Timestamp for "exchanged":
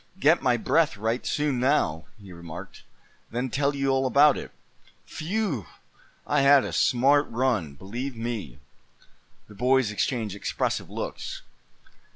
9.91-10.35